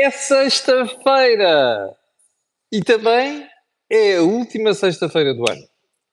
[0.00, 1.92] É sexta-feira!
[2.70, 3.44] E também
[3.90, 5.66] é a última sexta-feira do ano.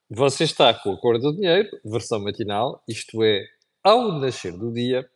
[0.09, 3.45] Você está com a cor do dinheiro, versão matinal, isto é,
[3.83, 5.07] ao nascer do dia,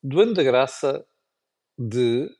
[0.00, 1.04] do ano da graça
[1.76, 2.30] de.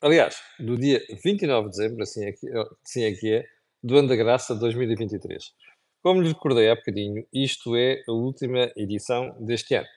[0.00, 2.46] Aliás, do dia 29 de dezembro, assim é que,
[2.86, 3.44] assim é, que é,
[3.82, 5.52] do ano da graça de 2023.
[6.00, 9.88] Como lhe recordei há bocadinho, isto é a última edição deste ano.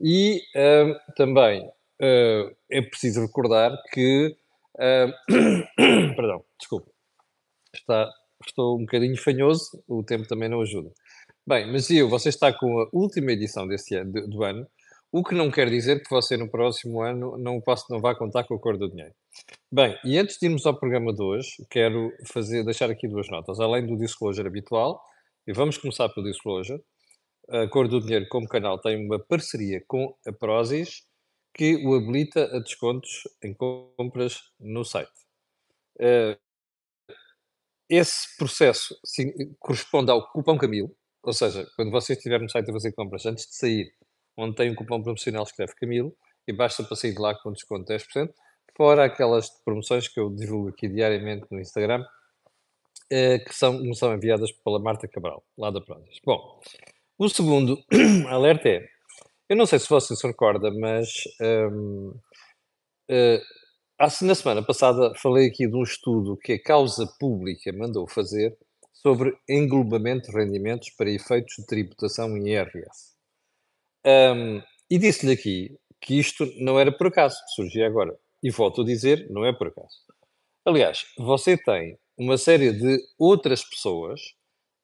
[0.00, 1.62] E hum, também
[2.02, 4.36] hum, é preciso recordar que.
[4.78, 6.90] Hum, perdão, desculpe.
[7.74, 8.10] Está,
[8.46, 10.90] estou um bocadinho fanhoso, o tempo também não ajuda.
[11.46, 14.66] Bem, mas eu, você está com a última edição deste ano, do, do ano,
[15.12, 18.44] o que não quer dizer que você no próximo ano não, possa, não vá contar
[18.44, 19.14] com a cor do dinheiro.
[19.72, 23.60] Bem, e antes de irmos ao programa de hoje, quero fazer, deixar aqui duas notas.
[23.60, 25.00] Além do disclosure habitual,
[25.46, 26.82] e vamos começar pelo disclosure,
[27.48, 31.05] a Cor do Dinheiro como canal tem uma parceria com a Prozis
[31.56, 35.10] que o habilita a descontos em compras no site.
[35.96, 36.38] Uh,
[37.88, 38.94] esse processo
[39.58, 43.46] corresponde ao cupom Camilo, ou seja, quando você estiver no site a fazer compras antes
[43.46, 43.94] de sair,
[44.36, 46.14] onde tem um cupom promocional, escreve Camilo
[46.46, 48.34] e basta para sair de lá com desconto de 10%,
[48.76, 54.52] fora aquelas promoções que eu divulgo aqui diariamente no Instagram, uh, que são, são enviadas
[54.52, 56.20] pela Marta Cabral, lá da Prozis.
[56.22, 56.60] Bom,
[57.16, 57.82] o segundo
[58.28, 58.95] alerta é:
[59.48, 61.08] eu não sei se você se recorda, mas
[61.40, 62.20] um, uh,
[63.10, 63.42] eh,
[64.22, 68.56] na semana passada falei aqui de um estudo que a Causa Pública mandou fazer
[68.92, 73.14] sobre englobamento de rendimentos para efeitos de tributação em IRS.
[74.04, 78.16] Um, e disse-lhe aqui que isto não era por acaso, surgia agora.
[78.42, 79.94] E volto a dizer, não é por acaso.
[80.64, 84.20] Aliás, você tem uma série de outras pessoas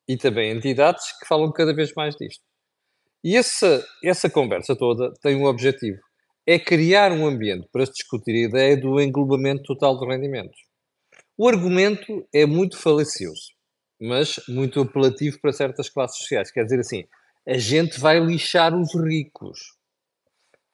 [0.07, 2.43] e também entidades que falam cada vez mais disto.
[3.23, 5.99] E essa, essa conversa toda tem um objetivo:
[6.45, 10.59] é criar um ambiente para se discutir a ideia do englobamento total de rendimentos.
[11.37, 13.53] O argumento é muito falacioso,
[13.99, 16.51] mas muito apelativo para certas classes sociais.
[16.51, 17.05] Quer dizer assim,
[17.47, 19.59] a gente vai lixar os ricos.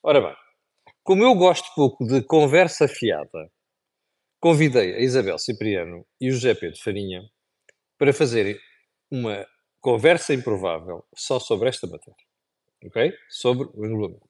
[0.01, 0.35] Ora bem,
[1.03, 3.51] como eu gosto pouco de conversa fiada,
[4.39, 7.21] convidei a Isabel Cipriano e o José Pedro Farinha
[7.97, 8.57] para fazerem
[9.11, 9.45] uma
[9.79, 12.28] conversa improvável só sobre esta matéria.
[12.85, 13.13] Ok?
[13.29, 14.27] Sobre o englobamento.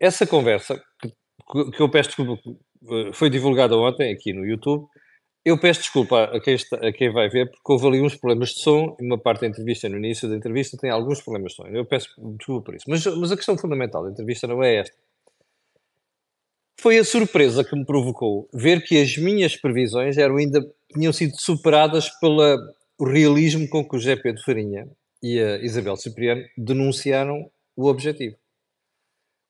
[0.00, 2.40] Essa conversa, que, que eu peço desculpa,
[2.90, 4.86] eh, foi divulgada ontem aqui no YouTube.
[5.44, 8.50] Eu peço desculpa a quem, está, a quem vai ver, porque houve ali uns problemas
[8.50, 11.66] de som, uma parte da entrevista, no início da entrevista, tem alguns problemas de som.
[11.66, 12.84] Eu peço desculpa por isso.
[12.88, 14.96] Mas, mas a questão fundamental da entrevista não é esta.
[16.80, 20.60] Foi a surpresa que me provocou ver que as minhas previsões eram ainda
[20.92, 22.56] tinham sido superadas pela
[22.98, 24.88] o realismo com que o José Pedro Farinha
[25.22, 28.36] e a Isabel Cipriano denunciaram o objetivo.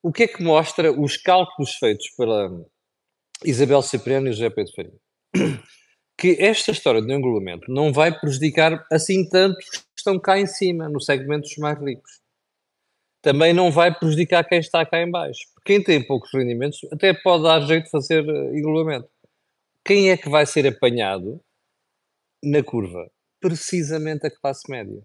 [0.01, 2.49] O que é que mostra os cálculos feitos pela
[3.43, 4.99] Isabel Cipriano e José Pedro Farinha?
[6.15, 10.45] Que esta história do engolamento não vai prejudicar assim tanto os que estão cá em
[10.45, 12.21] cima, no segmento dos mais ricos.
[13.19, 15.41] Também não vai prejudicar quem está cá em baixo.
[15.65, 19.09] Quem tem poucos rendimentos até pode dar jeito de fazer eh, engolamento.
[19.83, 21.41] Quem é que vai ser apanhado
[22.43, 23.11] na curva?
[23.43, 25.03] precisamente a classe média.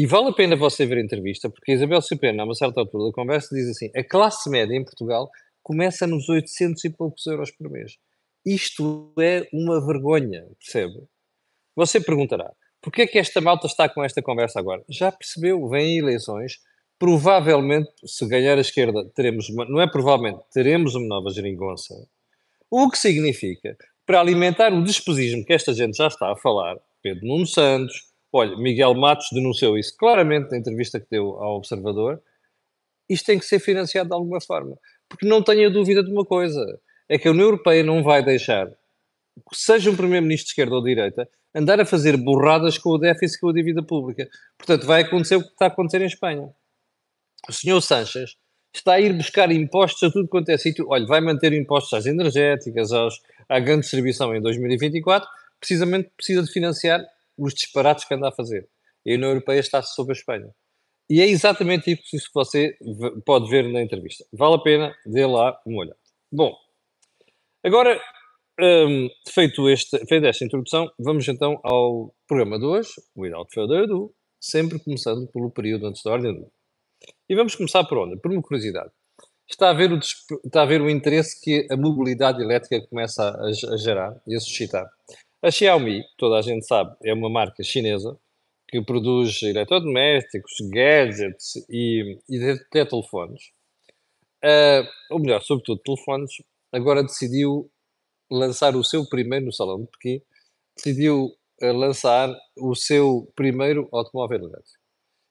[0.00, 3.08] E vale a pena você ver a entrevista, porque Isabel Cipriano, a uma certa altura
[3.08, 5.28] da conversa, diz assim: a classe média em Portugal
[5.62, 7.98] começa nos 800 e poucos euros por mês.
[8.42, 11.06] Isto é uma vergonha, percebe?
[11.76, 12.50] Você perguntará:
[12.80, 14.82] porquê é que esta malta está com esta conversa agora?
[14.88, 15.68] Já percebeu?
[15.68, 16.60] Vêm eleições.
[16.98, 21.94] Provavelmente, se ganhar a esquerda, teremos uma, não é provavelmente, teremos uma nova geringonça.
[22.70, 27.26] O que significa, para alimentar o desposismo que esta gente já está a falar, Pedro
[27.26, 28.09] Nuno Santos.
[28.32, 32.22] Olha, Miguel Matos denunciou isso claramente na entrevista que deu ao Observador.
[33.08, 34.78] Isto tem que ser financiado de alguma forma.
[35.08, 36.60] Porque não tenha dúvida de uma coisa:
[37.08, 38.70] é que a União Europeia não vai deixar,
[39.52, 43.38] seja um Primeiro-Ministro de esquerda ou de direita, andar a fazer borradas com o déficit
[43.38, 44.28] e com a dívida pública.
[44.56, 46.48] Portanto, vai acontecer o que está a acontecer em Espanha.
[47.48, 48.36] O senhor Sanches
[48.72, 50.86] está a ir buscar impostos a tudo quanto é sítio.
[50.88, 55.28] Olha, vai manter impostos às energéticas, aos, à grande distribuição em 2024
[55.60, 57.04] precisamente precisa de financiar
[57.40, 58.68] os disparates que anda a fazer.
[59.06, 60.50] A União Europeia está sob a Espanha.
[61.08, 62.76] E é exatamente isso que você
[63.26, 64.24] pode ver na entrevista.
[64.32, 65.98] Vale a pena, dê lá uma olhada.
[66.30, 66.54] Bom,
[67.64, 68.00] agora,
[68.60, 74.14] um, feito este, feita esta introdução, vamos então ao programa de hoje, Without Further Ado,
[74.40, 76.50] sempre começando pelo período antes da ordem do dia.
[77.28, 78.16] E vamos começar por onde?
[78.20, 78.90] Por uma curiosidade.
[79.48, 83.46] Está a ver o, está a ver o interesse que a mobilidade elétrica começa a,
[83.46, 84.88] a gerar e a suscitar.
[85.42, 88.18] A Xiaomi, toda a gente sabe, é uma marca chinesa
[88.68, 93.50] que produz eletrodomésticos, gadgets e, e até telefones.
[94.44, 96.30] Uh, ou melhor, sobretudo telefones,
[96.70, 97.70] agora decidiu
[98.30, 100.22] lançar o seu primeiro no Salão de Pequim,
[100.76, 104.78] decidiu uh, lançar o seu primeiro automóvel elétrico.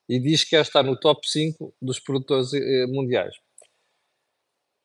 [0.10, 3.36] E diz que já está no top 5 dos produtores uh, mundiais.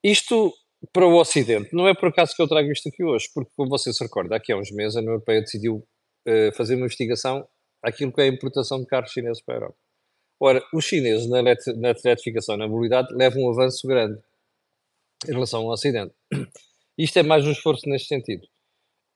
[0.02, 0.52] Isto
[0.92, 3.70] para o Ocidente, não é por acaso que eu trago isto aqui hoje, porque, como
[3.70, 7.46] você se recorda, aqui há uns meses a União Europeia decidiu uh, fazer uma investigação
[7.82, 9.76] àquilo que é a importação de carros chineses para a Europa.
[10.40, 14.20] Ora, os chineses na, na eletrificação na mobilidade levam um avanço grande
[15.28, 16.14] em relação ao Ocidente.
[16.98, 18.46] Isto é mais um esforço neste sentido.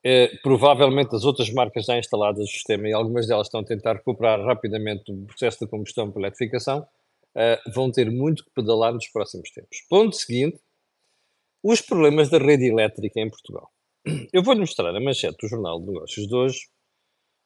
[0.04, 3.94] É, provavelmente as outras marcas já instaladas no sistema, e algumas delas estão a tentar
[3.94, 9.08] recuperar rapidamente o processo de combustão para eletrificação, uh, vão ter muito que pedalar nos
[9.08, 9.78] próximos tempos.
[9.88, 10.60] Ponto seguinte,
[11.62, 13.70] os problemas da rede elétrica em Portugal.
[14.32, 16.60] Eu vou-lhe mostrar a manchete do Jornal de Negócios de hoje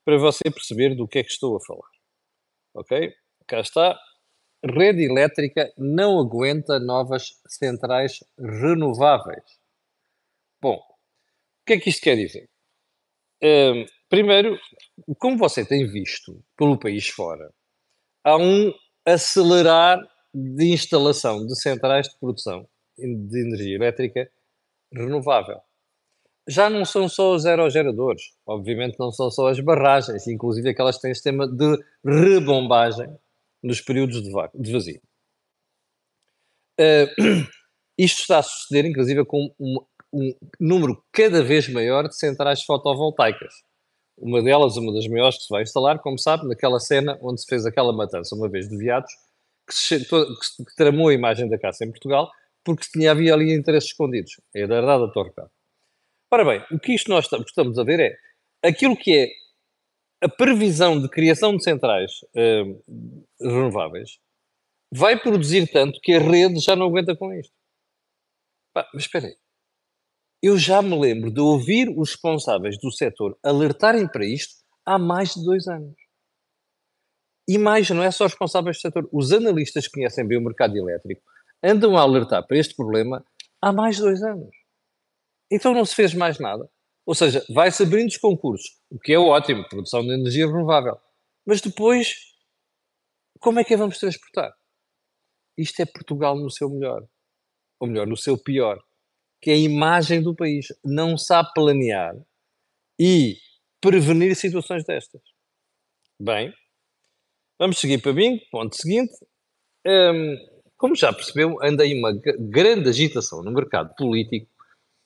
[0.05, 1.88] para você perceber do que é que estou a falar.
[2.75, 3.12] Ok?
[3.47, 3.99] Cá está.
[4.64, 9.44] Rede elétrica não aguenta novas centrais renováveis.
[10.61, 12.49] Bom, o que é que isto quer dizer?
[13.43, 14.56] Um, primeiro,
[15.19, 17.53] como você tem visto pelo país fora,
[18.25, 18.73] há um
[19.05, 19.99] acelerar
[20.32, 24.31] de instalação de centrais de produção de energia elétrica
[24.93, 25.61] renovável.
[26.49, 31.03] Já não são só os aerogeradores, obviamente não são só as barragens, inclusive aquelas que
[31.03, 33.09] têm sistema de rebombagem
[33.62, 35.00] nos períodos de, vazio.
[36.81, 37.47] Uh,
[37.97, 39.77] isto está a suceder, inclusive, com um,
[40.12, 43.55] um, número cada vez maior de centrais fotovoltaicas.
[44.19, 47.47] Uma delas, uma das maiores que se vai instalar, como sabe, naquela cena onde se
[47.47, 49.11] fez aquela matança uma vez de viados,
[49.67, 52.31] que, se, que, que tramou a imagem da caça em Portugal,
[52.64, 54.41] porque tinha, havia ali interesses escondidos.
[54.55, 55.32] É da verdade da Torre.
[56.31, 59.29] Ora bem, o que isto nós estamos a ver é aquilo que é
[60.25, 62.82] a previsão de criação de centrais uh,
[63.41, 64.19] renováveis
[64.93, 67.53] vai produzir tanto que a rede já não aguenta com isto.
[68.73, 69.37] Pá, mas espera aí.
[70.43, 74.55] Eu já me lembro de ouvir os responsáveis do setor alertarem para isto
[74.85, 75.94] há mais de dois anos.
[77.49, 80.43] E mais, não é só os responsáveis do setor, os analistas que conhecem bem o
[80.43, 81.23] mercado elétrico
[81.62, 83.25] andam a alertar para este problema
[83.61, 84.50] há mais dois anos.
[85.50, 86.69] Então não se fez mais nada.
[87.05, 90.97] Ou seja, vai-se abrindo os concursos, o que é ótimo, produção de energia renovável.
[91.44, 92.14] Mas depois,
[93.41, 94.53] como é que a vamos transportar?
[95.59, 97.05] Isto é Portugal no seu melhor.
[97.81, 98.81] Ou melhor, no seu pior.
[99.41, 100.69] Que é a imagem do país.
[100.85, 102.15] Não sabe planear
[102.99, 103.37] e
[103.81, 105.20] prevenir situações destas.
[106.20, 106.55] Bem,
[107.58, 108.38] vamos seguir para mim.
[108.50, 109.12] Ponto seguinte.
[109.85, 110.37] Hum,
[110.82, 114.50] como já percebeu, anda aí uma grande agitação no mercado político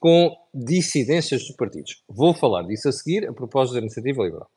[0.00, 2.02] com dissidências dos partidos.
[2.08, 4.50] Vou falar disso a seguir, a propósito da iniciativa liberal.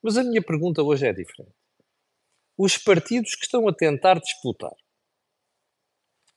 [0.00, 1.50] Mas a minha pergunta hoje é diferente.
[2.56, 4.70] Os partidos que estão a tentar disputar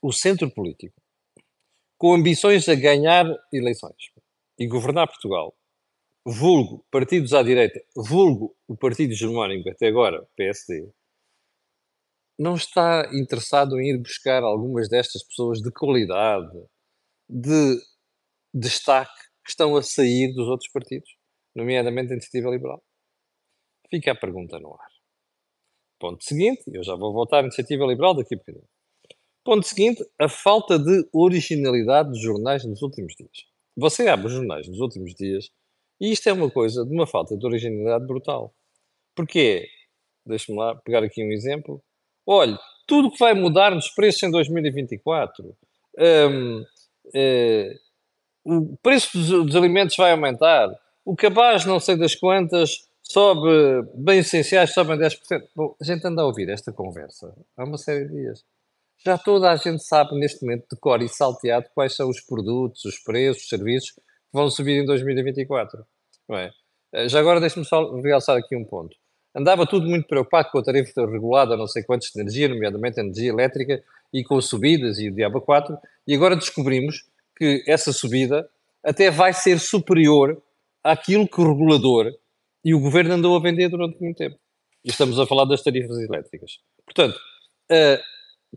[0.01, 0.99] o centro político
[1.95, 4.09] com ambições a ganhar eleições
[4.57, 5.55] e governar Portugal,
[6.25, 10.89] vulgo partidos à direita, vulgo o partido hegemónico até agora, PSD,
[12.37, 16.57] não está interessado em ir buscar algumas destas pessoas de qualidade,
[17.29, 17.79] de
[18.53, 21.09] destaque que estão a sair dos outros partidos,
[21.55, 22.83] nomeadamente a Iniciativa Liberal?
[23.89, 24.87] Fica a pergunta no ar.
[25.99, 28.67] Ponto seguinte, eu já vou voltar à Iniciativa Liberal daqui a bocadinho.
[29.43, 33.45] Ponto seguinte, a falta de originalidade dos jornais nos últimos dias.
[33.77, 35.49] Você abre os jornais nos últimos dias
[36.01, 38.53] e isto é uma coisa de uma falta de originalidade brutal.
[39.15, 39.67] Porquê?
[40.25, 41.83] Deixe-me lá pegar aqui um exemplo.
[42.25, 45.55] Olhe, tudo que vai mudar nos preços em 2024.
[45.97, 46.61] Um,
[47.05, 47.79] uh,
[48.43, 50.69] o preço dos, dos, alimentos vai aumentar,
[51.03, 55.17] o cabaz, não sei das quantas, sobe, bens essenciais sobem 10%.
[55.55, 58.43] Bom, a gente anda a ouvir esta conversa há uma série de dias.
[59.05, 62.85] Já toda a gente sabe neste momento de cor e salteado quais são os produtos,
[62.85, 64.01] os preços, os serviços que
[64.33, 65.85] vão subir em 2024.
[66.27, 66.51] Não é?
[66.93, 68.95] Eh, já agora deixe-me só realçar aqui um ponto.
[69.35, 73.03] Andava tudo muito preocupado com a tarifa regulada, não sei quantos de energia, nomeadamente a
[73.03, 75.77] energia elétrica, e com subidas e o diabo 4,
[76.07, 77.03] e agora descobrimos
[77.37, 78.49] que essa subida
[78.83, 80.41] até vai ser superior
[80.83, 82.13] àquilo que o regulador
[82.63, 84.37] e o governo andou a vender durante muito tempo.
[84.83, 86.59] E estamos a falar das tarifas elétricas.
[86.85, 88.01] Portanto, uh,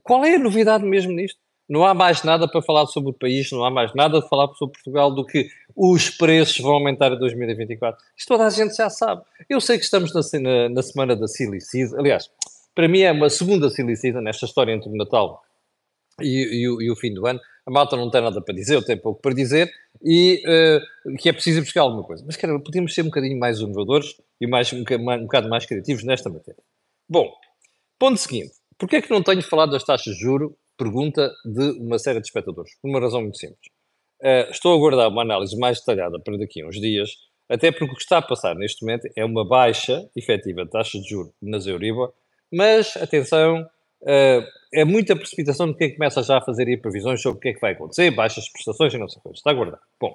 [0.02, 1.40] qual é a novidade mesmo nisto?
[1.68, 4.46] Não há mais nada para falar sobre o país, não há mais nada para falar
[4.54, 8.02] sobre Portugal do que os preços vão aumentar em 2024.
[8.16, 9.22] Isto toda a gente já sabe.
[9.48, 11.96] Eu sei que estamos na, na, na semana da Silly Season.
[11.98, 12.28] Aliás,
[12.74, 15.42] para mim é uma segunda Silly Season nesta história entre o Natal
[16.20, 18.82] e, e, e o fim do ano a malta não tem nada para dizer, eu
[18.82, 19.70] tenho pouco para dizer,
[20.02, 22.24] e uh, que é preciso buscar alguma coisa.
[22.26, 26.02] Mas, cara, podíamos ser um bocadinho mais inovadores e mais, um, um bocado mais criativos
[26.02, 26.62] nesta matéria.
[27.06, 27.30] Bom,
[27.98, 28.52] ponto seguinte.
[28.78, 30.56] Porquê é que não tenho falado das taxas de juro?
[30.78, 32.72] Pergunta de uma série de espectadores.
[32.80, 33.68] Por uma razão muito simples.
[34.22, 37.10] Uh, estou a aguardar uma análise mais detalhada para daqui a uns dias,
[37.48, 40.98] até porque o que está a passar neste momento é uma baixa efetiva de taxa
[40.98, 42.12] de juros nas Euribor,
[42.52, 43.62] mas, atenção,
[44.02, 47.48] uh, é muita precipitação de quem começa já a fazer aí previsões sobre o que
[47.48, 49.38] é que vai acontecer, baixas prestações e não sei coisas.
[49.38, 49.80] Está a aguardar.
[50.00, 50.14] Bom,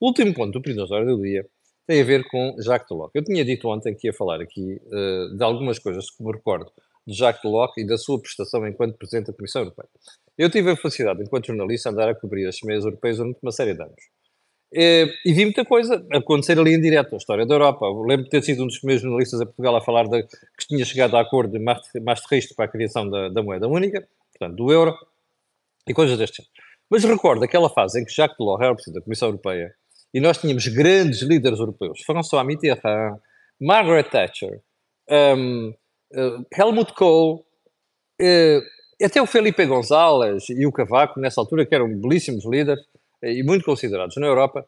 [0.00, 1.46] o último ponto do Prisões da do Dia
[1.86, 3.10] tem a ver com Jacques Delors.
[3.14, 6.70] Eu tinha dito ontem que ia falar aqui uh, de algumas coisas que me recordo
[7.08, 9.88] de Jacques Delors e da sua prestação enquanto Presidente da Comissão Europeia.
[10.36, 13.74] Eu tive a felicidade, enquanto jornalista, andar a cobrir as Assembleias Europeias durante uma série
[13.74, 14.02] de anos.
[14.70, 17.86] E, e, vi muita coisa acontecer ali em direto, a história da Europa.
[17.86, 20.68] Eu lembro de ter sido um dos primeiros jornalistas a Portugal a falar de, que
[20.68, 24.70] tinha chegado a acordo de Maastricht para a criação da, da, moeda única, portanto, do
[24.70, 24.94] euro,
[25.88, 26.48] e coisas deste tipo.
[26.90, 29.74] Mas recordo aquela fase em que Jacques Delors era Presidente da Comissão Europeia
[30.12, 33.18] e nós tínhamos grandes líderes europeus, François Mitterrand,
[33.58, 34.60] Margaret Thatcher,
[35.10, 35.74] um, uh,
[36.52, 37.46] Helmut Kohl,
[38.20, 42.82] uh, até o Felipe González e o Cavaco, nessa altura, que eram belíssimos líderes
[43.22, 44.66] uh, e muito considerados na Europa,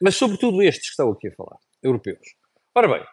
[0.00, 2.36] mas sobretudo estes que estão aqui a falar, europeus.
[2.76, 3.04] Ora bem,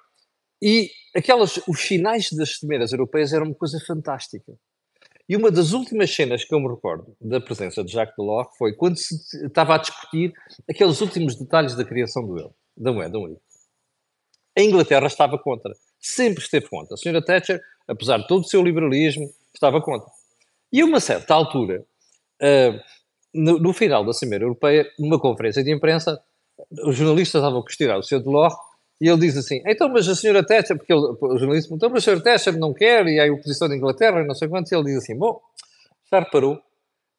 [0.62, 4.53] e aquelas, os finais das cimeiras europeias eram uma coisa fantástica.
[5.27, 8.74] E uma das últimas cenas que eu me recordo da presença de Jacques Delors foi
[8.74, 10.33] quando se estava a discutir
[10.69, 13.41] aqueles últimos detalhes da criação do euro, da moeda única.
[14.57, 16.94] A Inglaterra estava contra, sempre esteve contra.
[16.94, 20.10] A senhora Thatcher, apesar de todo o seu liberalismo, estava contra.
[20.72, 21.84] E a uma certa altura,
[22.41, 22.79] uh,
[23.34, 26.22] no, no, final da Cimeira Europeia, numa conferência de imprensa,
[26.84, 28.20] os jornalistas estavam a questionar o Sr.
[28.20, 28.53] Delors
[29.01, 32.03] e ele diz assim, então, mas a senhora Thatcher, porque ele, o jornalista perguntou, mas
[32.03, 34.75] a senhora Thatcher não quer, e há a oposição da Inglaterra, não sei quantos, e
[34.75, 35.39] ele diz assim, bom,
[36.12, 36.62] já reparou,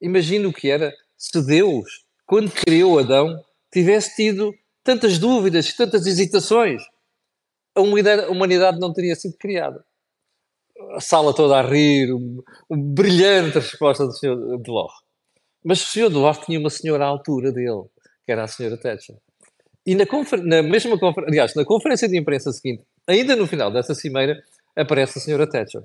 [0.00, 6.82] imagina o que era se Deus, quando criou Adão, tivesse tido tantas dúvidas, tantas hesitações,
[7.80, 9.84] a humanidade, não teria sido criada.
[10.92, 14.58] A sala toda a rir, um, um brilhante resposta do Sr.
[14.58, 14.94] Delors.
[15.64, 16.08] Mas o Sr.
[16.08, 17.84] Delors tinha uma senhora à altura dele,
[18.24, 19.16] que era a senhora Thatcher.
[19.86, 20.04] E na,
[20.44, 24.42] na mesma conferência, aliás, na conferência de imprensa seguinte, ainda no final dessa cimeira,
[24.76, 25.82] aparece a senhora Thatcher.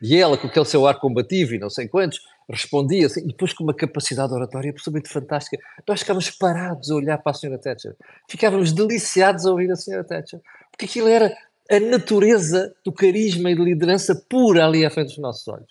[0.00, 3.52] E ela, com aquele seu ar combativo e não sei quantos, respondia assim, e depois
[3.52, 5.62] com uma capacidade oratória absolutamente fantástica.
[5.86, 7.94] Nós ficávamos parados a olhar para a senhora Thatcher.
[8.28, 10.40] Ficávamos deliciados a ouvir a senhora Thatcher.
[10.70, 11.36] Porque aquilo era
[11.70, 15.70] a natureza do carisma e de liderança pura ali à frente dos nossos olhos.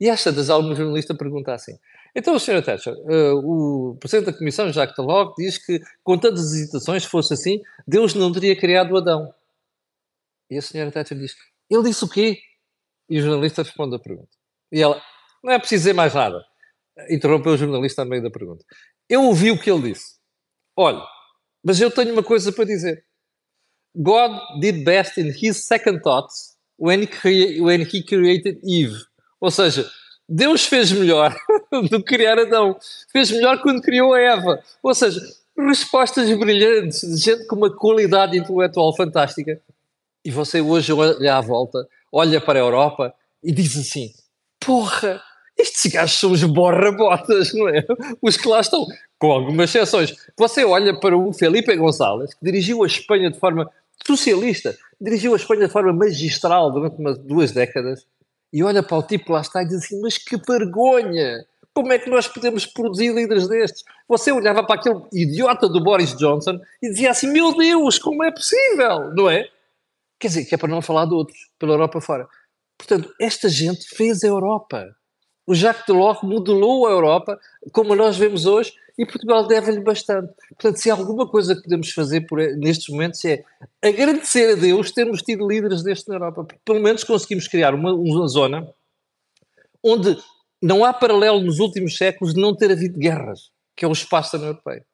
[0.00, 1.78] E esta das alguma jornalista pergunta assim,
[2.16, 2.62] então, Sr.
[2.62, 7.34] Thatcher, uh, o Presidente da Comissão, Jacques Delors, diz que, com tantas hesitações, se fosse
[7.34, 9.34] assim, Deus não teria criado Adão.
[10.48, 10.92] E a Sra.
[10.92, 11.34] Thatcher diz,
[11.68, 12.38] ele disse o quê?
[13.08, 14.30] E o jornalista responde a pergunta.
[14.72, 15.00] E ela,
[15.42, 16.42] não é preciso dizer mais nada.
[17.10, 18.64] Interrompeu o jornalista no meio da pergunta.
[19.08, 20.14] Eu ouvi o que ele disse.
[20.76, 21.02] Olha,
[21.64, 23.04] mas eu tenho uma coisa para dizer.
[23.96, 29.04] God did best in his second thoughts when he, when he created Eve.
[29.40, 29.88] Ou seja,
[30.28, 31.36] Deus fez melhor
[31.90, 32.76] do que criar Adão.
[33.12, 34.62] Fez melhor quando criou a Eva.
[34.82, 35.20] Ou seja,
[35.56, 39.60] respostas brilhantes de gente com uma qualidade intelectual fantástica.
[40.24, 44.12] E você hoje olha à volta, olha para a Europa e diz assim:
[44.64, 45.20] porra,
[45.58, 47.84] estes gajos são os borra-botas, não é?
[48.22, 48.86] Os que lá estão,
[49.18, 50.14] com algumas exceções.
[50.38, 53.68] Você olha para o Felipe González, que dirigiu a Espanha de forma
[54.06, 58.06] socialista, dirigiu a Espanha de forma magistral durante uma, duas décadas
[58.52, 61.44] e olha para o tipo lá está e diz assim: Mas que vergonha!
[61.74, 63.82] Como é que nós podemos produzir líderes destes?
[64.08, 68.30] Você olhava para aquele idiota do Boris Johnson e dizia assim: Meu Deus, como é
[68.30, 69.12] possível?
[69.12, 69.48] Não é?
[70.18, 72.28] Quer dizer, que é para não falar de outros, pela Europa fora.
[72.78, 74.94] Portanto, esta gente fez a Europa.
[75.46, 77.38] O Jacques Delors modelou a Europa
[77.72, 80.32] como nós vemos hoje e Portugal deve-lhe bastante.
[80.50, 83.44] Portanto, se há alguma coisa que podemos fazer por, nestes momentos é
[83.82, 87.92] agradecer a Deus termos tido líderes deste na Europa, porque pelo menos conseguimos criar uma,
[87.92, 88.66] uma zona
[89.82, 90.16] onde
[90.62, 94.32] não há paralelo nos últimos séculos de não ter havido guerras, que é o espaço
[94.32, 94.86] da União Europeia.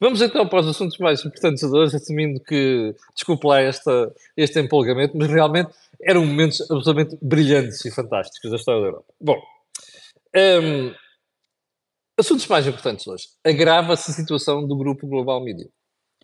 [0.00, 4.60] Vamos então para os assuntos mais importantes de hoje, assumindo que, desculpe lá esta, este
[4.60, 5.70] empolgamento, mas realmente
[6.02, 9.14] eram momentos absolutamente brilhantes e fantásticos da história da Europa.
[9.20, 9.40] Bom,
[10.36, 10.94] um,
[12.16, 13.26] Assuntos mais importantes hoje.
[13.44, 15.68] Agrava-se a situação do grupo Global Media.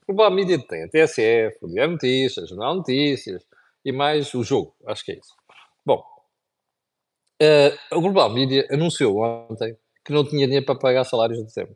[0.06, 3.44] Global Media tem a TSF, o Diário Notícias, o Jornal Notícias
[3.84, 4.72] e mais o jogo.
[4.86, 5.34] Acho que é isso.
[5.84, 6.00] Bom,
[7.42, 11.74] uh, o Global Media anunciou ontem que não tinha dinheiro para pagar salários de dezembro.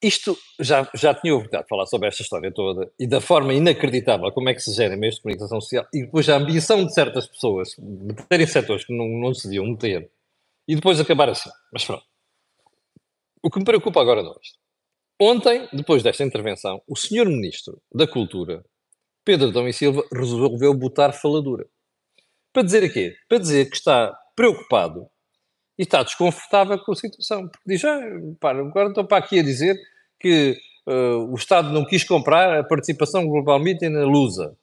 [0.00, 4.48] Isto já, já tinha de falar sobre esta história toda e da forma inacreditável como
[4.48, 7.70] é que se gera meios de comunicação social e depois a ambição de certas pessoas
[7.78, 10.08] meterem setores que não, não se deviam meter
[10.68, 11.50] e depois acabar assim.
[11.72, 12.04] Mas pronto.
[13.42, 14.58] O que me preocupa agora não é isto.
[15.20, 18.64] Ontem, depois desta intervenção, o senhor Ministro da Cultura,
[19.24, 21.66] Pedro Dom e Silva, resolveu botar faladura.
[22.52, 23.16] Para dizer o quê?
[23.28, 25.08] Para dizer que está preocupado
[25.78, 27.48] e está desconfortável com a situação.
[27.48, 28.00] Porque diz, ah,
[28.40, 29.76] para, agora estou para aqui a dizer
[30.18, 34.56] que uh, o Estado não quis comprar a participação Global Media na Lusa.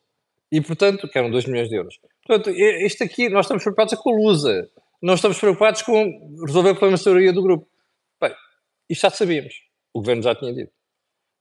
[0.51, 1.99] E, portanto, que eram 2 milhões de euros.
[2.25, 4.69] Portanto, isto aqui, nós estamos preocupados com a Lusa.
[5.01, 7.67] Não estamos preocupados com resolver problemas de teoria do grupo.
[8.19, 8.33] Bem,
[8.89, 9.53] isto já sabíamos.
[9.93, 10.71] O Governo já tinha dito.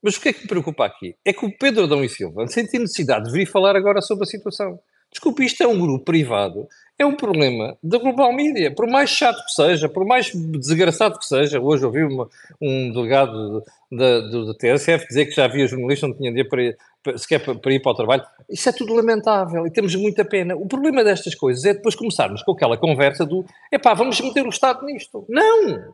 [0.01, 1.15] Mas o que é que me preocupa aqui?
[1.25, 4.27] É que o Pedro Adão e Silva sente necessidade de vir falar agora sobre a
[4.27, 4.79] situação.
[5.15, 6.67] Desculpe, isto é um grupo privado.
[6.99, 8.69] É um problema da Global Media.
[8.75, 12.27] Por mais chato que seja, por mais desgraçado que seja, hoje ouvi uma,
[12.61, 16.77] um delegado da, do, TSF dizer que já havia jornalistas, não tinha dia para ir,
[17.15, 18.23] sequer para, para ir para o trabalho.
[18.49, 20.53] Isso é tudo lamentável e temos muita pena.
[20.53, 24.49] O problema destas coisas é depois começarmos com aquela conversa do epá, vamos meter o
[24.49, 25.25] Estado nisto.
[25.29, 25.93] Não!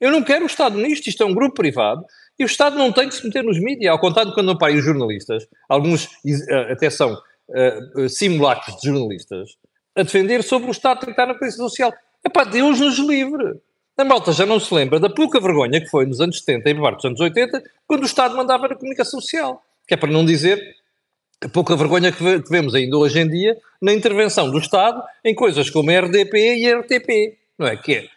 [0.00, 2.02] Eu não quero o Estado nisto, isto é um grupo privado
[2.38, 4.74] e o Estado não tem que se meter nos mídias, ao contrário de quando pai
[4.74, 7.16] os jornalistas, alguns eh, até são
[7.48, 9.56] uh, simulacros de jornalistas
[9.94, 11.92] a defender sobre o Estado que está na crise social.
[12.24, 13.60] É pá, Deus nos livre.
[13.96, 16.74] A malta já não se lembra da pouca vergonha que foi nos anos 70 e
[16.74, 19.62] parte dos anos 80, quando o Estado mandava na comunicação social.
[19.86, 20.76] Que é para não dizer
[21.42, 25.68] a pouca vergonha que vemos ainda hoje em dia na intervenção do Estado em coisas
[25.68, 27.38] como a RDP e a RTP.
[27.58, 27.76] Não é?
[27.76, 28.08] Que é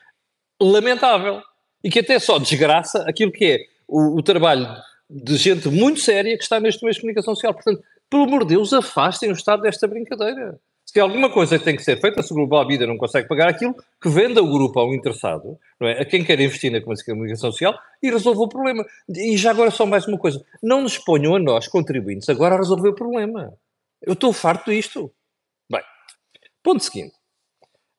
[0.62, 1.41] lamentável.
[1.84, 4.67] E que até só desgraça aquilo que é o, o trabalho
[5.10, 7.53] de gente muito séria que está neste meio de comunicação social.
[7.53, 10.59] Portanto, pelo amor de Deus, afastem o Estado desta brincadeira.
[10.85, 13.75] Se alguma coisa tem que ser feita, se o Grupo Vida não consegue pagar aquilo,
[14.01, 16.01] que venda o grupo ao interessado, é?
[16.01, 18.85] a quem quer investir na comunicação social e resolva o problema.
[19.09, 22.59] E já agora só mais uma coisa, não nos ponham a nós, contribuintes, agora a
[22.59, 23.53] resolver o problema.
[24.01, 25.12] Eu estou farto disto.
[25.69, 25.81] Bem,
[26.63, 27.15] ponto seguinte.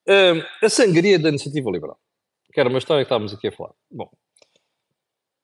[0.09, 1.99] Uh, a sangria da iniciativa liberal,
[2.53, 3.73] que era uma história que estávamos aqui a falar.
[3.91, 4.09] Bom,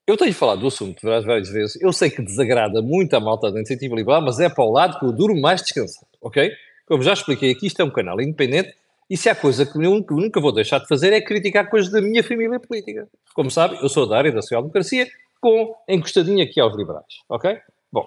[0.07, 1.81] eu tenho falado do assunto várias vezes.
[1.81, 4.99] Eu sei que desagrada muito a malta da iniciativa liberal, mas é para o lado
[4.99, 6.51] que eu duro mais descansado, ok?
[6.87, 8.75] Como já expliquei aqui, isto é um canal independente
[9.09, 12.01] e se há coisa que eu nunca vou deixar de fazer é criticar coisas da
[12.01, 13.07] minha família política.
[13.35, 15.07] Como sabe, eu sou da área da social-democracia,
[15.41, 17.59] com encostadinha aqui aos liberais, ok?
[17.93, 18.07] Bom,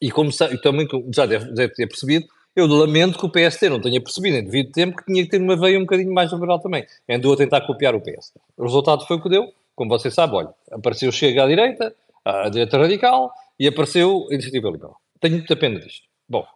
[0.00, 3.80] e como sabe, também já deve, deve ter percebido, eu lamento que o PST não
[3.80, 6.58] tenha percebido em devido tempo que tinha que ter uma veia um bocadinho mais liberal
[6.58, 6.84] também.
[7.08, 8.32] Andou a tentar copiar o PS.
[8.56, 12.48] O resultado foi o que deu, como você sabe, olha, apareceu Chega à direita, à
[12.48, 14.96] direita radical, e apareceu a Iniciativa Liberal.
[15.20, 16.06] Tenho muita pena disto.
[16.28, 16.46] Bom,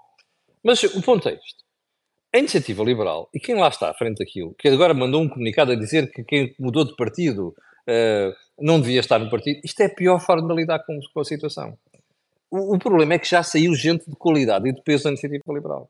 [0.62, 1.64] mas o ponto é este.
[2.34, 5.72] A Iniciativa Liberal, e quem lá está à frente daquilo, que agora mandou um comunicado
[5.72, 7.54] a dizer que quem mudou de partido
[7.88, 11.20] uh, não devia estar no partido, isto é a pior forma de lidar com, com
[11.20, 11.78] a situação.
[12.50, 15.44] O, o, problema é que já saiu gente de qualidade e de peso da Iniciativa
[15.48, 15.88] Liberal.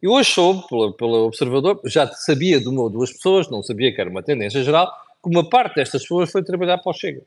[0.00, 3.94] Eu hoje soube, pelo, pelo observador, já sabia de uma ou duas pessoas, não sabia
[3.94, 4.90] que era uma tendência geral,
[5.24, 7.22] que uma parte destas pessoas foi trabalhar para o Chega.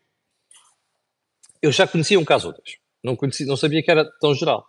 [1.61, 2.55] Eu já conhecia um caso ou.
[3.03, 4.67] Não, conhecia, não sabia que era tão geral.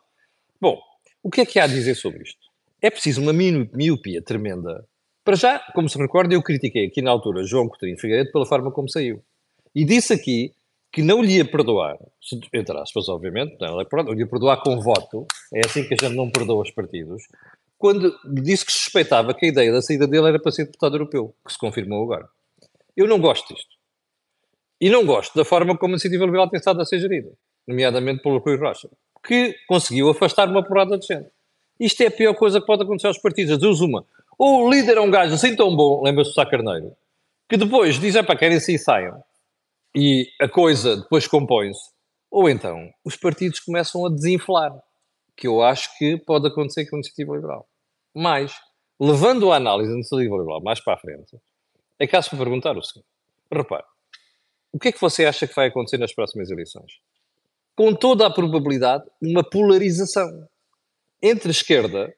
[0.58, 0.80] Bom,
[1.22, 2.40] o que é que há a dizer sobre isto?
[2.80, 4.86] É preciso uma miopia tremenda.
[5.22, 8.72] Para já, como se recorda, eu critiquei aqui na altura João Coutinho Figueiredo pela forma
[8.72, 9.22] como saiu.
[9.74, 10.54] E disse aqui
[10.90, 11.98] que não lhe ia perdoar,
[12.54, 16.16] entre aspas, obviamente, não, não lhe ia perdoar com voto, é assim que a gente
[16.16, 17.24] não perdoa os partidos,
[17.76, 21.34] quando disse que suspeitava que a ideia da saída dele era para ser deputado europeu,
[21.44, 22.28] que se confirmou agora.
[22.98, 23.76] Eu não gosto disto.
[24.80, 27.30] E não gosto da forma como a iniciativa liberal tem estado a ser gerida,
[27.66, 28.88] nomeadamente pelo Rui Rocha
[29.26, 31.30] que conseguiu afastar uma porrada de gente.
[31.78, 33.58] Isto é a pior coisa que pode acontecer aos partidos.
[33.58, 34.04] Deus uma.
[34.38, 36.96] Ou o líder é um gajo assim tão bom, lembra-se do Sá Carneiro,
[37.48, 39.22] que depois diz, é para querem sair, saiam.
[39.94, 41.90] E a coisa depois compõe-se.
[42.30, 44.72] Ou então, os partidos começam a desinflar,
[45.36, 47.66] que eu acho que pode acontecer com a iniciativa liberal.
[48.14, 48.54] Mas,
[49.00, 51.36] levando a análise da iniciativa liberal mais para a frente,
[51.98, 53.08] é caso para perguntar o seguinte.
[53.52, 53.84] Repare,
[54.72, 57.00] o que é que você acha que vai acontecer nas próximas eleições?
[57.78, 60.48] com toda a probabilidade, uma polarização
[61.22, 62.12] entre a esquerda,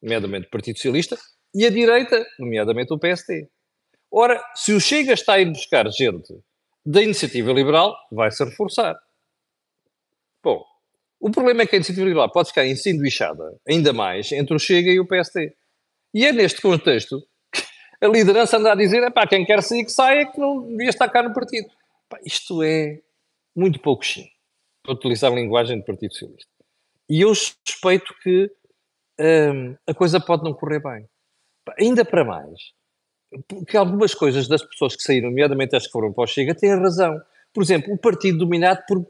[0.00, 1.18] nomeadamente o Partido Socialista,
[1.54, 3.46] e a direita, nomeadamente o PST.
[4.10, 6.32] Ora, se o Chega está a ir buscar gente
[6.82, 8.98] da iniciativa liberal, vai-se reforçar.
[10.42, 10.64] Bom,
[11.20, 14.90] o problema é que a iniciativa liberal pode ficar ensinduichada ainda mais entre o Chega
[14.90, 15.54] e o PST.
[16.14, 17.22] E é neste contexto
[18.02, 20.90] a liderança anda a dizer: é pá, quem quer sair que saia, que não devia
[20.90, 21.70] estar cá no partido.
[22.24, 23.00] Isto é
[23.54, 24.32] muito pouco chique
[24.82, 26.50] para utilizar a linguagem do Partido Socialista.
[27.08, 28.50] E eu suspeito que
[29.20, 31.08] hum, a coisa pode não correr bem.
[31.78, 32.72] Ainda para mais,
[33.46, 36.74] porque algumas coisas das pessoas que saíram, nomeadamente as que foram para o Chega, têm
[36.74, 37.22] razão.
[37.54, 39.06] Por exemplo, o partido dominado por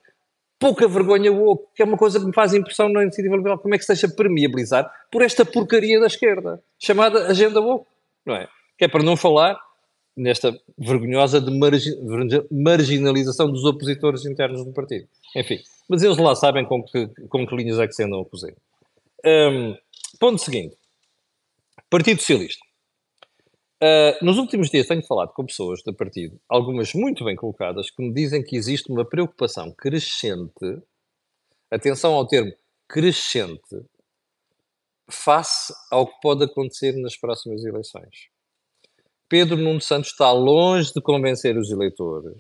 [0.59, 3.75] pouca vergonha woke, que é uma coisa que me faz impressão na iniciativa liberal, como
[3.75, 7.87] é que se deixa permeabilizar por esta porcaria da esquerda, chamada agenda woke,
[8.25, 8.49] não é?
[8.83, 9.57] Que é para não falar
[10.17, 11.53] nesta vergonhosa de
[12.51, 15.07] marginalização dos opositores internos do partido.
[15.37, 18.25] Enfim, mas eles lá sabem com que, com que linhas é que se andam a
[18.25, 18.57] cozer.
[19.25, 19.77] Um,
[20.19, 20.77] ponto seguinte.
[21.89, 22.61] Partido Socialista.
[23.81, 28.03] Uh, nos últimos dias tenho falado com pessoas do partido, algumas muito bem colocadas, que
[28.03, 30.83] me dizem que existe uma preocupação crescente,
[31.71, 32.53] atenção ao termo
[32.89, 33.87] crescente,
[35.09, 38.32] face ao que pode acontecer nas próximas eleições.
[39.33, 42.37] Pedro Nuno Santos está longe de convencer os eleitores.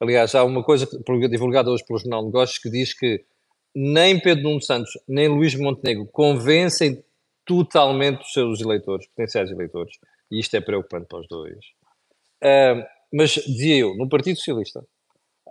[0.00, 0.88] Aliás, há uma coisa
[1.30, 3.24] divulgada hoje pelo Jornal Negócios que diz que
[3.72, 7.00] nem Pedro Nuno Santos, nem Luís Montenegro convencem
[7.46, 9.98] totalmente os seus eleitores, potenciais eleitores.
[10.32, 11.58] E isto é preocupante para os dois.
[12.42, 14.84] Uh, mas, dizia eu, no Partido Socialista,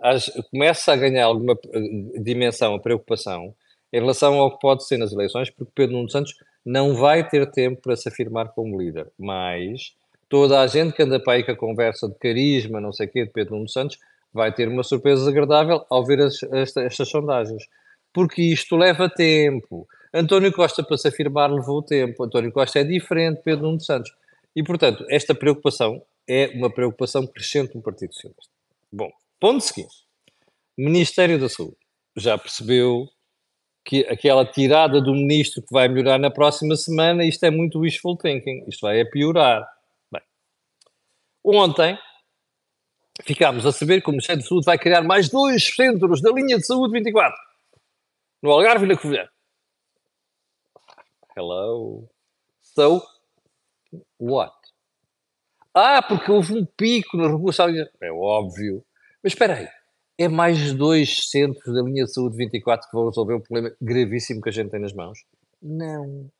[0.02, 3.54] as, começa a ganhar alguma uh, dimensão, a preocupação,
[3.90, 7.50] em relação ao que pode ser nas eleições, porque Pedro Nuno Santos não vai ter
[7.50, 9.10] tempo para se afirmar como líder.
[9.18, 9.98] Mas
[10.30, 13.10] toda a gente que anda para aí com a conversa de carisma, não sei o
[13.10, 13.98] quê, de Pedro Nuno Santos,
[14.32, 17.64] vai ter uma surpresa agradável ao ver as, esta, estas sondagens.
[18.12, 19.86] Porque isto leva tempo.
[20.14, 22.24] António Costa, para se afirmar, levou tempo.
[22.24, 24.12] António Costa é diferente de Pedro Nuno Santos.
[24.54, 28.52] E, portanto, esta preocupação é uma preocupação crescente no Partido Socialista.
[28.92, 29.94] Bom, ponto seguinte.
[30.78, 31.76] Ministério da Saúde
[32.16, 33.08] já percebeu
[33.84, 38.16] que aquela tirada do ministro que vai melhorar na próxima semana, isto é muito wishful
[38.16, 39.66] thinking, isto vai piorar.
[41.44, 41.98] Ontem
[43.22, 46.56] ficámos a saber que o Ministério da Saúde vai criar mais dois centros da linha
[46.56, 47.36] de saúde 24
[48.42, 49.28] no Algarve e na Covilhã.
[51.36, 52.08] Hello.
[52.62, 53.02] So,
[54.18, 54.54] what?
[55.74, 58.84] Ah, porque houve um pico no recurso É óbvio.
[59.22, 59.68] Mas espera aí
[60.20, 64.42] é mais dois centros da linha de saúde 24 que vão resolver um problema gravíssimo
[64.42, 65.24] que a gente tem nas mãos?
[65.62, 66.30] Não.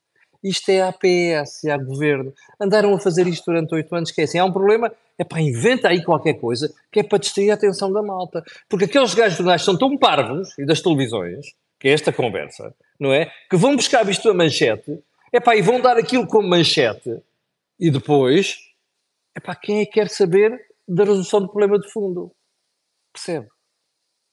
[0.43, 2.33] Isto é a APS, é a governo.
[2.59, 5.41] Andaram a fazer isto durante oito anos, que é assim, há um problema, é para
[5.41, 8.43] inventa aí qualquer coisa que é para distrair a atenção da malta.
[8.67, 11.45] Porque aqueles gajos jornais são tão parvos, e das televisões,
[11.79, 13.31] que é esta conversa, não é?
[13.49, 14.99] Que vão buscar isto a manchete,
[15.31, 17.21] é para e vão dar aquilo como manchete,
[17.79, 18.57] e depois,
[19.35, 22.31] é para quem é que quer saber da resolução do problema de fundo.
[23.13, 23.47] Percebe?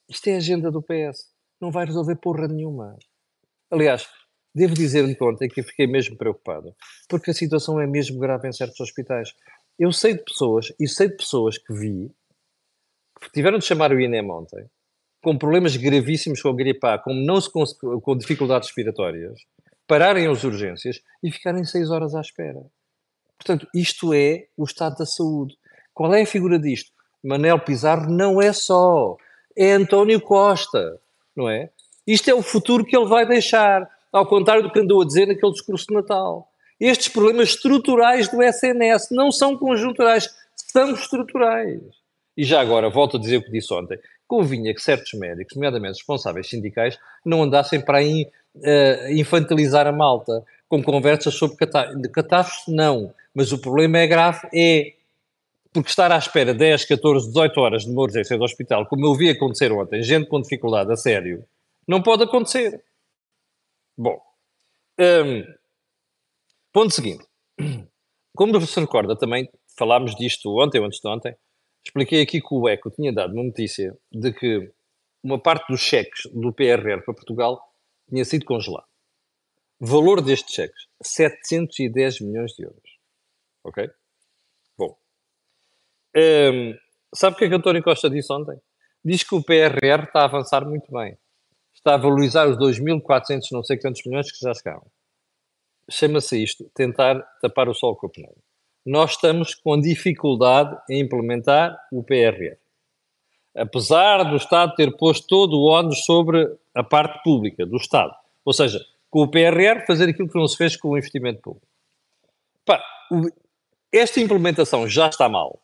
[0.09, 1.29] Isto é a agenda do PS.
[1.61, 2.97] Não vai resolver porra nenhuma.
[3.71, 4.09] Aliás,
[4.55, 6.75] devo dizer-lhe ontem que fiquei mesmo preocupado,
[7.09, 9.35] porque a situação é mesmo grave em certos hospitais.
[9.79, 12.11] Eu sei de pessoas, e sei de pessoas que vi,
[13.21, 14.69] que tiveram de chamar o INEM ontem,
[15.23, 19.41] com problemas gravíssimos com a gripe A, como não se com dificuldades respiratórias,
[19.87, 22.65] pararem as urgências e ficarem seis horas à espera.
[23.37, 25.57] Portanto, isto é o estado da saúde.
[25.95, 26.93] Qual é a figura disto?
[27.23, 29.17] Manel Pizarro não é só
[29.57, 31.01] é António Costa,
[31.35, 31.71] não é?
[32.07, 35.27] Isto é o futuro que ele vai deixar, ao contrário do que andou a dizer
[35.27, 36.49] naquele discurso de Natal.
[36.81, 41.81] Estes problemas estruturais do SNS não são conjunturais, são estruturais.
[42.37, 45.99] E já agora, volto a dizer o que disse ontem, convinha que certos médicos, nomeadamente
[45.99, 53.13] responsáveis sindicais, não andassem para aí uh, infantilizar a malta com conversas sobre catástrofes, não.
[53.35, 54.93] Mas o problema é grave, é
[55.73, 59.15] porque estar à espera 10, 14, 18 horas de uma urgência do hospital, como eu
[59.15, 61.45] vi acontecer ontem, gente com dificuldade a sério,
[61.87, 62.83] não pode acontecer.
[64.01, 64.17] Bom,
[65.01, 65.43] um,
[66.73, 67.27] ponto seguinte.
[68.37, 71.37] Como se recorda também, falámos disto ontem ou antes de ontem,
[71.85, 74.73] expliquei aqui que o ECO tinha dado uma notícia de que
[75.21, 77.61] uma parte dos cheques do PRR para Portugal
[78.09, 78.87] tinha sido congelado.
[79.81, 82.99] Valor destes cheques, 710 milhões de euros.
[83.65, 83.91] Ok?
[86.17, 86.75] Um,
[87.15, 88.59] sabe o que é que António Costa disse ontem?
[89.05, 91.19] Diz que o PRR está a avançar muito bem.
[91.75, 94.87] Está a valorizar os 2.400 não sei quantos milhões que já chegaram.
[95.91, 98.37] Chama-se isto tentar tapar o sol com a peneira.
[98.85, 102.57] Nós estamos com dificuldade em implementar o PRR.
[103.57, 108.15] Apesar do Estado ter posto todo o ónus sobre a parte pública do Estado.
[108.45, 111.67] Ou seja, com o PRR fazer aquilo que não se fez com o investimento público.
[112.65, 112.83] Pá,
[113.93, 115.61] esta implementação já está mal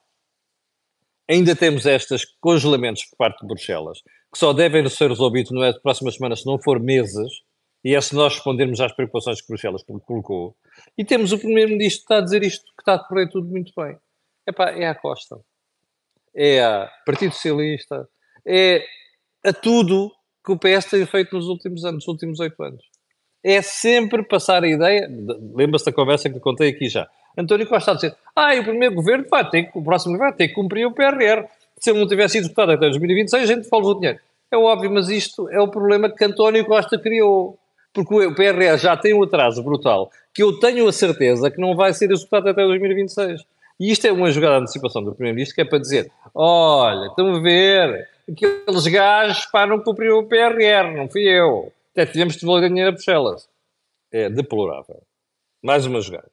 [1.28, 4.02] ainda temos estes congelamentos por parte de Bruxelas,
[4.34, 7.44] que só devem ser resolvidos nas próximas semanas, se não for meses,
[7.84, 10.56] e é se nós respondermos às preocupações que Bruxelas colocou.
[10.98, 13.72] E temos o Primeiro-Ministro que está a dizer isto, que está a correr tudo muito
[13.76, 13.96] bem.
[14.44, 15.38] Epá, é a Costa,
[16.34, 18.08] é a Partido Socialista,
[18.44, 18.84] é
[19.46, 20.10] a tudo
[20.44, 22.82] que o PS tem feito nos últimos anos, nos últimos oito anos.
[23.40, 25.08] É sempre passar a ideia,
[25.54, 29.26] lembra-se da conversa que contei aqui já, António Costa a dizer, ah, o primeiro governo
[29.28, 31.46] vai ter, o próximo vai ter que cumprir o PRR.
[31.84, 34.18] Se ele não tivesse sido votado até 2026, a gente fala do dinheiro.
[34.50, 37.58] É óbvio, mas isto é o problema que António Costa criou.
[37.92, 41.76] Porque o PRR já tem um atraso brutal, que eu tenho a certeza que não
[41.76, 43.42] vai ser executado até 2026.
[43.78, 47.34] E isto é uma jogada de antecipação do Primeiro-Ministro, que é para dizer, olha, estão
[47.34, 51.70] a ver, aqueles gajos para não cumprir o PRR, não fui eu.
[51.92, 53.46] Até tivemos de devolver dinheiro a Bruxelas.
[54.10, 55.02] É deplorável.
[55.62, 56.30] Mais uma jogada.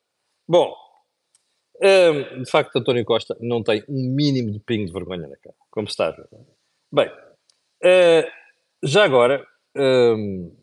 [0.47, 0.73] Bom,
[1.81, 5.87] De facto, António Costa não tem um mínimo de pingo de vergonha na cara, como
[5.87, 6.27] está a ver.
[6.91, 8.31] Bem, uh,
[8.83, 10.55] já agora, hum,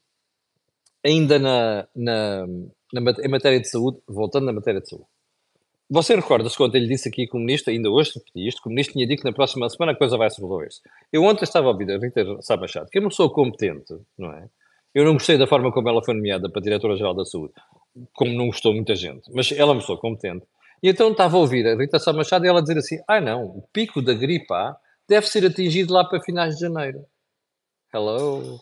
[1.04, 2.46] ainda na, na,
[2.92, 5.06] na, em matéria de saúde, voltando na matéria de saúde,
[5.90, 8.70] você recorda-se quando ele disse aqui que o ministro, ainda hoje repeti isto, que o
[8.70, 10.82] ministro tinha dito que na próxima semana a coisa vai se resolver-se.
[11.10, 14.30] Eu ontem estava a ouvir a Rita Sá Machado, que é uma pessoa competente, não
[14.32, 14.48] é?
[14.94, 17.54] Eu não gostei da forma como ela foi nomeada para Diretora-Geral da Saúde,
[18.12, 20.44] como não gostou muita gente, mas ela é uma pessoa competente.
[20.82, 23.44] E então estava a ouvir a Rita Sá Machado e ela dizer assim, ah não,
[23.44, 24.76] o pico da gripe A
[25.08, 27.04] deve ser atingido lá para finais de janeiro.
[27.92, 28.60] Hello?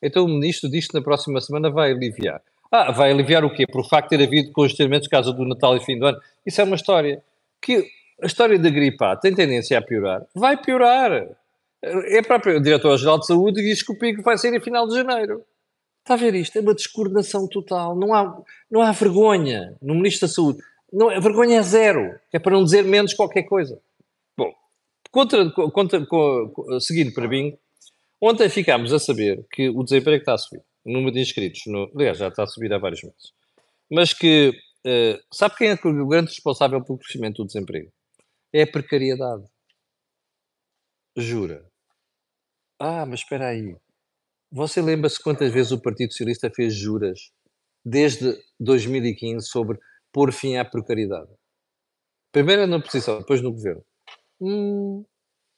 [0.00, 2.40] Então o ministro diz que na próxima semana vai aliviar.
[2.70, 3.66] Ah, vai aliviar o quê?
[3.66, 6.18] Por o facto de ter havido congestionamentos por causa do Natal e fim do ano.
[6.46, 7.22] Isso é uma história.
[7.60, 7.86] Que
[8.22, 10.24] a história da gripe A tem tendência a piorar.
[10.34, 11.28] Vai piorar.
[11.82, 14.86] É a própria Diretora-Geral de Saúde que diz que o pico vai ser em final
[14.86, 15.44] de janeiro.
[16.00, 16.56] Está a ver isto?
[16.56, 17.94] É uma descoordenação total.
[17.94, 20.62] Não há, não há vergonha no Ministro da Saúde.
[20.92, 22.18] Não, a vergonha é zero.
[22.32, 23.80] É para não dizer menos qualquer coisa.
[24.36, 24.52] Bom,
[25.10, 26.06] contra, contra,
[26.80, 27.56] seguindo para mim,
[28.20, 31.90] ontem ficámos a saber que o desemprego está a subir o número de inscritos, no,
[31.94, 33.32] aliás, já está a subir há vários meses,
[33.90, 37.90] mas que uh, sabe quem é o grande responsável pelo crescimento do desemprego?
[38.52, 39.44] É a precariedade.
[41.16, 41.66] Jura?
[42.78, 43.76] Ah, mas espera aí.
[44.50, 47.30] Você lembra-se quantas vezes o Partido Socialista fez juras
[47.84, 49.78] desde 2015 sobre
[50.12, 51.30] pôr fim à precariedade?
[52.30, 53.84] Primeiro na oposição, depois no governo.
[54.40, 55.04] Hum,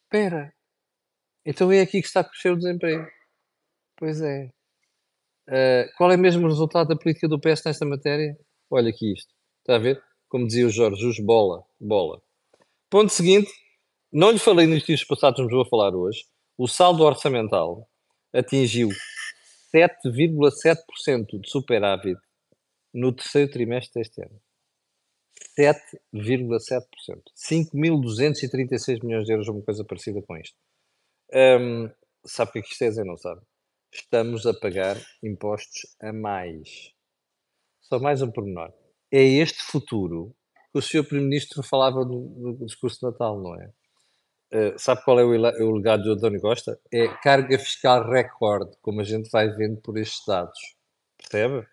[0.04, 0.52] espera.
[1.44, 3.06] Então é aqui que está a crescer o desemprego.
[3.96, 4.50] Pois é.
[5.48, 8.36] Uh, qual é mesmo o resultado da política do PS nesta matéria?
[8.70, 9.32] Olha aqui isto.
[9.60, 10.02] Está a ver?
[10.28, 12.20] Como dizia o Jorge Jus, bola, bola.
[12.90, 13.50] Ponto seguinte,
[14.12, 16.24] não lhe falei nos dias passados, mas vou falar hoje.
[16.56, 17.88] O saldo orçamental
[18.32, 18.88] atingiu
[19.74, 22.20] 7,7% de superávit
[22.92, 24.40] no terceiro trimestre deste ano.
[25.58, 26.84] 7,7%.
[27.36, 30.56] 5.236 milhões de euros, uma coisa parecida com isto.
[31.32, 31.90] Um,
[32.24, 33.04] sabe o que é isto é dizer?
[33.04, 33.40] Não sabe?
[33.94, 36.92] estamos a pagar impostos a mais.
[37.80, 38.72] Só mais um pormenor.
[39.10, 40.34] É este futuro
[40.72, 41.04] que o Sr.
[41.04, 43.70] Primeiro-Ministro falava no, no, discurso de Natal, não é?
[44.52, 46.78] Uh, sabe qual é o, o legado de António Costa?
[46.92, 50.58] É carga fiscal recorde, como a gente vai vendo por estes dados.
[51.18, 51.66] Percebe?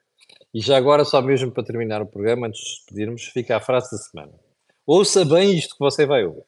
[0.53, 3.91] E já agora, só mesmo para terminar o programa, antes de despedirmos, fica a frase
[3.91, 4.33] da semana.
[4.85, 6.43] Ouça bem isto que você vai ouvir.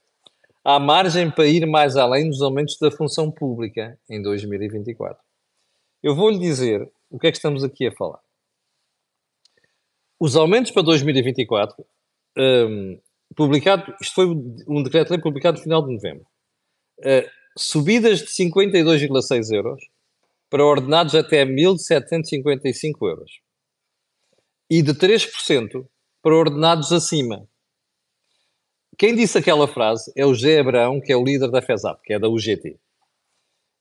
[0.63, 5.17] Há margem para ir mais além dos aumentos da função pública em 2024.
[6.02, 8.19] Eu vou-lhe dizer o que é que estamos aqui a falar.
[10.19, 11.86] Os aumentos para 2024,
[12.38, 13.00] um,
[13.36, 16.26] publicado, isto foi um decreto-lei publicado no final de novembro.
[17.00, 19.84] Uh, subidas de 52,6 euros
[20.50, 23.32] para ordenados até 1.755 euros.
[24.69, 25.86] E de 3%
[26.21, 27.47] para ordenados acima.
[28.97, 32.13] Quem disse aquela frase é o José Abrão, que é o líder da FESAP, que
[32.13, 32.80] é da UGT.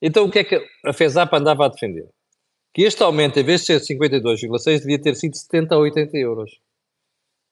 [0.01, 2.09] Então, o que é que a FESAP andava a defender?
[2.75, 6.51] Que este aumento, em vez de ser 52,6, devia ter sido 70 a 80 euros.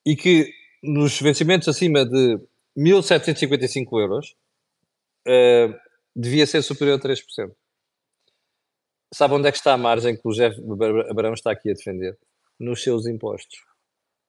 [0.05, 0.51] E que
[0.83, 2.39] nos vencimentos acima de
[2.77, 4.35] 1.755 euros,
[5.29, 5.79] uh,
[6.17, 7.55] devia ser superior a 3%.
[9.13, 10.57] Sabe onde é que está a margem que o Jeff
[11.11, 12.17] Abrão está aqui a defender?
[12.61, 13.59] Nos seus impostos.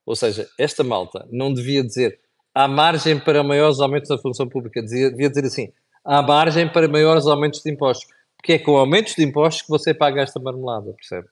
[0.06, 2.20] Ou seja, esta malta não devia dizer
[2.54, 5.72] há margem para maiores aumentos da função pública, devia dizer assim,
[6.04, 8.08] há margem para maiores aumentos de impostos.
[8.38, 11.28] Porque é com aumentos de impostos que você paga esta marmelada, percebe?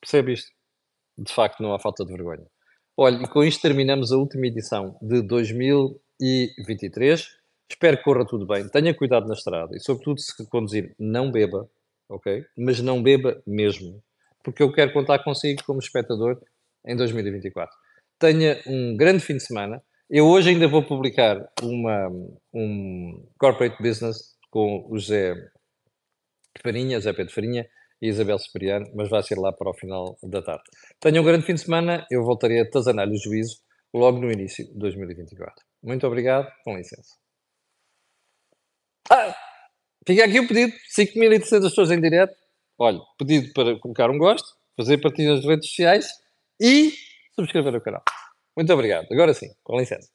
[0.00, 0.50] Percebe isto?
[1.18, 2.46] De facto, não há falta de vergonha.
[2.96, 7.28] Olha, e com isto terminamos a última edição de 2023.
[7.68, 8.66] Espero que corra tudo bem.
[8.68, 11.70] Tenha cuidado na estrada e, sobretudo, se conduzir, não beba,
[12.08, 12.44] ok?
[12.56, 14.02] Mas não beba mesmo.
[14.42, 16.40] Porque eu quero contar consigo como espectador
[16.86, 17.74] em 2024.
[18.18, 19.82] Tenha um grande fim de semana.
[20.08, 22.08] Eu hoje ainda vou publicar uma,
[22.52, 25.34] um corporate business com o José
[26.62, 27.66] Farinha, Zé Pedro Farinha
[28.02, 30.64] e Isabel Superiano, mas vai ser lá para o final da tarde.
[30.98, 33.58] Tenham um grande fim de semana, eu voltarei a tazanar-lhe o juízo
[33.92, 35.64] logo no início de 2024.
[35.82, 37.16] Muito obrigado, com licença.
[39.10, 39.34] Ah,
[40.06, 42.34] fica aqui o pedido, 5.300 pessoas em direto.
[42.80, 46.08] Olha, pedido para colocar um gosto, fazer partilha nas redes sociais
[46.58, 46.94] e
[47.34, 48.02] subscrever o canal.
[48.56, 49.06] Muito obrigado.
[49.12, 50.08] Agora sim, com licença.